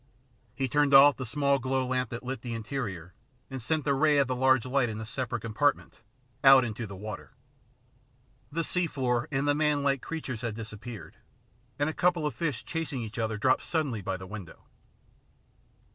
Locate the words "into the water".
6.65-7.33